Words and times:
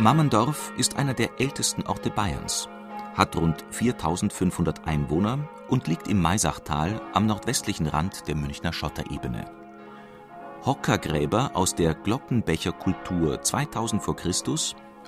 Mammendorf 0.00 0.72
ist 0.76 0.96
einer 0.96 1.12
der 1.12 1.40
ältesten 1.40 1.82
Orte 1.82 2.10
Bayerns, 2.10 2.68
hat 3.16 3.34
rund 3.34 3.64
4500 3.70 4.86
Einwohner 4.86 5.48
und 5.68 5.88
liegt 5.88 6.06
im 6.06 6.22
Maisachtal 6.22 7.00
am 7.14 7.26
nordwestlichen 7.26 7.88
Rand 7.88 8.28
der 8.28 8.36
Münchner 8.36 8.72
Schotterebene. 8.72 9.50
Hockergräber 10.64 11.50
aus 11.54 11.74
der 11.74 11.94
Glockenbecher 11.94 12.70
Kultur 12.70 13.42
2000 13.42 14.00
v. 14.00 14.14
Chr., 14.14 14.32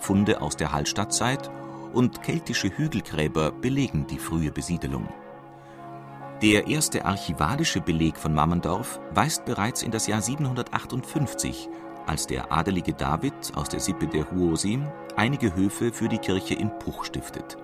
Funde 0.00 0.42
aus 0.42 0.56
der 0.56 0.72
Hallstattzeit 0.72 1.48
und 1.92 2.24
keltische 2.24 2.76
Hügelgräber 2.76 3.52
belegen 3.52 4.08
die 4.08 4.18
frühe 4.18 4.50
Besiedelung. 4.50 5.06
Der 6.42 6.66
erste 6.66 7.04
archivalische 7.04 7.80
Beleg 7.80 8.16
von 8.16 8.34
Mammendorf 8.34 8.98
weist 9.14 9.44
bereits 9.44 9.84
in 9.84 9.92
das 9.92 10.08
Jahr 10.08 10.22
758 10.22 11.68
als 12.06 12.26
der 12.26 12.52
adelige 12.52 12.92
David 12.92 13.34
aus 13.54 13.68
der 13.68 13.80
Sippe 13.80 14.06
der 14.06 14.30
Huosi 14.30 14.80
einige 15.16 15.54
Höfe 15.54 15.92
für 15.92 16.08
die 16.08 16.18
Kirche 16.18 16.54
in 16.54 16.70
Puch 16.78 17.04
stiftet. 17.04 17.56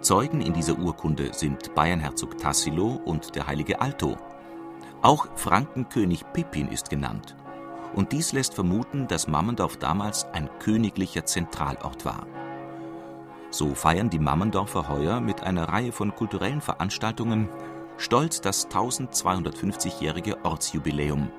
Zeugen 0.00 0.40
in 0.40 0.52
dieser 0.52 0.78
Urkunde 0.78 1.32
sind 1.32 1.74
Bayernherzog 1.74 2.38
Tassilo 2.38 3.00
und 3.04 3.34
der 3.34 3.46
heilige 3.46 3.80
Alto. 3.80 4.16
Auch 5.02 5.26
Frankenkönig 5.36 6.24
Pippin 6.32 6.68
ist 6.68 6.90
genannt. 6.90 7.36
Und 7.94 8.12
dies 8.12 8.32
lässt 8.32 8.54
vermuten, 8.54 9.08
dass 9.08 9.28
Mammendorf 9.28 9.76
damals 9.76 10.24
ein 10.26 10.48
königlicher 10.58 11.24
Zentralort 11.24 12.04
war. 12.04 12.26
So 13.50 13.74
feiern 13.74 14.10
die 14.10 14.20
Mammendorfer 14.20 14.88
heuer 14.88 15.20
mit 15.20 15.42
einer 15.42 15.68
Reihe 15.68 15.90
von 15.90 16.14
kulturellen 16.14 16.60
Veranstaltungen 16.60 17.48
stolz 17.96 18.40
das 18.40 18.68
1250-jährige 18.70 20.44
Ortsjubiläum 20.44 21.30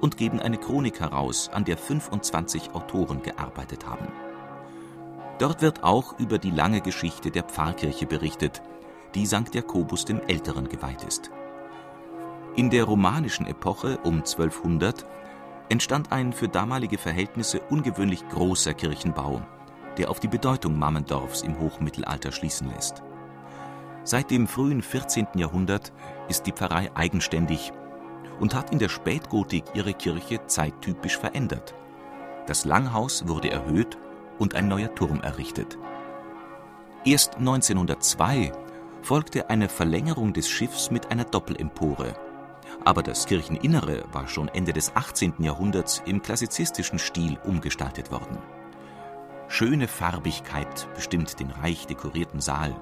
und 0.00 0.16
geben 0.16 0.40
eine 0.40 0.58
Chronik 0.58 1.00
heraus, 1.00 1.50
an 1.52 1.64
der 1.64 1.76
25 1.76 2.74
Autoren 2.74 3.22
gearbeitet 3.22 3.86
haben. 3.86 4.08
Dort 5.38 5.62
wird 5.62 5.84
auch 5.84 6.18
über 6.18 6.38
die 6.38 6.50
lange 6.50 6.80
Geschichte 6.80 7.30
der 7.30 7.44
Pfarrkirche 7.44 8.06
berichtet, 8.06 8.62
die 9.14 9.26
St. 9.26 9.54
Jakobus 9.54 10.04
dem 10.04 10.20
Älteren 10.26 10.68
geweiht 10.68 11.04
ist. 11.04 11.30
In 12.56 12.70
der 12.70 12.84
romanischen 12.84 13.46
Epoche 13.46 13.98
um 14.02 14.16
1200 14.16 15.06
entstand 15.68 16.12
ein 16.12 16.32
für 16.32 16.48
damalige 16.48 16.98
Verhältnisse 16.98 17.60
ungewöhnlich 17.70 18.28
großer 18.28 18.74
Kirchenbau, 18.74 19.42
der 19.96 20.10
auf 20.10 20.18
die 20.18 20.28
Bedeutung 20.28 20.78
Mammendorfs 20.78 21.42
im 21.42 21.58
Hochmittelalter 21.60 22.32
schließen 22.32 22.70
lässt. 22.70 23.02
Seit 24.02 24.30
dem 24.30 24.46
frühen 24.46 24.82
14. 24.82 25.26
Jahrhundert 25.34 25.92
ist 26.28 26.46
die 26.46 26.52
Pfarrei 26.52 26.90
eigenständig 26.94 27.72
und 28.40 28.54
hat 28.54 28.72
in 28.72 28.78
der 28.78 28.88
Spätgotik 28.88 29.64
ihre 29.74 29.94
Kirche 29.94 30.40
zeittypisch 30.46 31.18
verändert. 31.18 31.74
Das 32.46 32.64
Langhaus 32.64 33.28
wurde 33.28 33.50
erhöht 33.50 33.98
und 34.38 34.54
ein 34.54 34.68
neuer 34.68 34.94
Turm 34.94 35.20
errichtet. 35.20 35.78
Erst 37.04 37.36
1902 37.36 38.52
folgte 39.02 39.50
eine 39.50 39.68
Verlängerung 39.68 40.32
des 40.32 40.48
Schiffs 40.48 40.90
mit 40.90 41.10
einer 41.10 41.24
Doppelempore. 41.24 42.14
Aber 42.84 43.02
das 43.02 43.26
Kircheninnere 43.26 44.04
war 44.12 44.28
schon 44.28 44.48
Ende 44.48 44.72
des 44.72 44.94
18. 44.94 45.34
Jahrhunderts 45.38 46.02
im 46.06 46.22
klassizistischen 46.22 46.98
Stil 46.98 47.38
umgestaltet 47.44 48.10
worden. 48.10 48.38
Schöne 49.48 49.88
Farbigkeit 49.88 50.88
bestimmt 50.94 51.40
den 51.40 51.50
reich 51.50 51.86
dekorierten 51.86 52.40
Saal. 52.40 52.76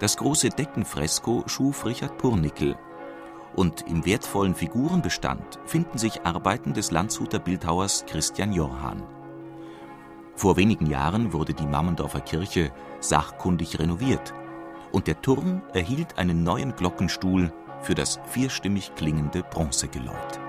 Das 0.00 0.16
große 0.16 0.50
Deckenfresko 0.50 1.44
schuf 1.46 1.84
Richard 1.84 2.18
Purnickel 2.18 2.76
und 3.58 3.84
im 3.88 4.06
wertvollen 4.06 4.54
Figurenbestand 4.54 5.58
finden 5.66 5.98
sich 5.98 6.24
Arbeiten 6.24 6.74
des 6.74 6.92
Landshuter 6.92 7.40
Bildhauers 7.40 8.04
Christian 8.06 8.52
Jorhan. 8.52 9.02
Vor 10.36 10.56
wenigen 10.56 10.86
Jahren 10.86 11.32
wurde 11.32 11.54
die 11.54 11.66
Mammendorfer 11.66 12.20
Kirche 12.20 12.70
sachkundig 13.00 13.80
renoviert 13.80 14.32
und 14.92 15.08
der 15.08 15.20
Turm 15.22 15.62
erhielt 15.74 16.18
einen 16.18 16.44
neuen 16.44 16.76
Glockenstuhl 16.76 17.52
für 17.80 17.96
das 17.96 18.20
vierstimmig 18.26 18.94
klingende 18.94 19.42
Bronzegeläut 19.42 20.47